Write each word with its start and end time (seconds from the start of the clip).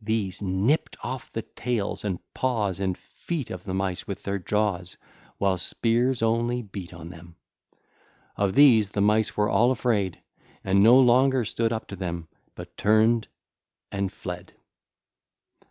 These 0.00 0.40
nipped 0.40 0.96
off 1.02 1.30
the 1.30 1.42
tails 1.42 2.02
and 2.02 2.20
paws 2.32 2.80
and 2.80 2.96
feet 2.96 3.50
of 3.50 3.64
the 3.64 3.74
Mice 3.74 4.06
with 4.06 4.22
their 4.22 4.38
jaws, 4.38 4.96
while 5.36 5.58
spears 5.58 6.22
only 6.22 6.62
beat 6.62 6.94
on 6.94 7.10
them. 7.10 7.36
Of 8.34 8.54
these 8.54 8.92
the 8.92 9.02
Mice 9.02 9.36
were 9.36 9.50
all 9.50 9.70
afraid 9.70 10.22
and 10.64 10.82
no 10.82 10.98
longer 10.98 11.44
stood 11.44 11.70
up 11.74 11.86
to 11.88 11.96
them, 11.96 12.28
but 12.54 12.78
turned 12.78 13.28
and 13.92 14.10
fled. 14.10 14.54